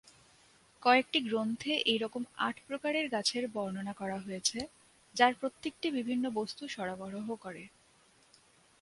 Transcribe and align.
কয়েকটি 0.83 1.19
গ্রন্থে 1.21 1.73
এই 1.91 1.97
রকম 1.97 2.23
আট 2.37 2.55
প্রকারের 2.67 3.05
গাছের 3.09 3.43
বর্ণনা 3.47 3.93
করা 3.93 4.17
হয়েছে, 4.19 4.59
যার 5.15 5.33
প্রত্যেকটি 5.33 5.87
বিভিন্ন 5.91 6.25
বস্তু 6.29 6.63
সরবরাহ 6.67 7.27
করে। 7.35 7.63